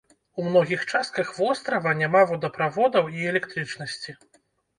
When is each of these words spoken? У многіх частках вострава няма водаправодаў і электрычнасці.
У 0.39 0.43
многіх 0.45 0.85
частках 0.91 1.29
вострава 1.39 1.93
няма 1.99 2.23
водаправодаў 2.33 3.13
і 3.19 3.29
электрычнасці. 3.35 4.17